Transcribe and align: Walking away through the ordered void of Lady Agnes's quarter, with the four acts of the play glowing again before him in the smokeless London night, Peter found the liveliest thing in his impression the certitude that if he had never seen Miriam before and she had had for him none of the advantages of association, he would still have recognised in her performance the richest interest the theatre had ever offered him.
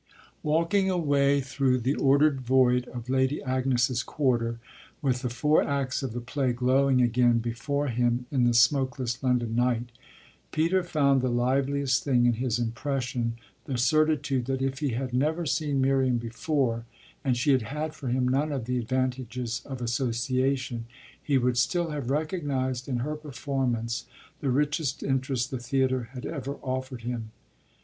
Walking 0.41 0.89
away 0.89 1.41
through 1.41 1.77
the 1.77 1.93
ordered 1.93 2.41
void 2.41 2.87
of 2.87 3.07
Lady 3.07 3.39
Agnes's 3.43 4.01
quarter, 4.01 4.57
with 4.99 5.21
the 5.21 5.29
four 5.29 5.61
acts 5.61 6.01
of 6.01 6.13
the 6.13 6.19
play 6.19 6.53
glowing 6.53 7.03
again 7.03 7.37
before 7.37 7.85
him 7.89 8.25
in 8.31 8.43
the 8.45 8.55
smokeless 8.55 9.21
London 9.21 9.53
night, 9.55 9.91
Peter 10.51 10.81
found 10.81 11.21
the 11.21 11.29
liveliest 11.29 12.03
thing 12.03 12.25
in 12.25 12.33
his 12.33 12.57
impression 12.57 13.37
the 13.65 13.77
certitude 13.77 14.45
that 14.45 14.63
if 14.63 14.79
he 14.79 14.89
had 14.89 15.13
never 15.13 15.45
seen 15.45 15.79
Miriam 15.79 16.17
before 16.17 16.87
and 17.23 17.37
she 17.37 17.51
had 17.51 17.61
had 17.61 17.93
for 17.93 18.07
him 18.07 18.27
none 18.27 18.51
of 18.51 18.65
the 18.65 18.79
advantages 18.79 19.61
of 19.67 19.83
association, 19.83 20.85
he 21.21 21.37
would 21.37 21.59
still 21.59 21.91
have 21.91 22.09
recognised 22.09 22.87
in 22.87 22.97
her 23.05 23.15
performance 23.15 24.07
the 24.39 24.49
richest 24.49 25.03
interest 25.03 25.51
the 25.51 25.59
theatre 25.59 26.05
had 26.13 26.25
ever 26.25 26.55
offered 26.63 27.01
him. 27.01 27.29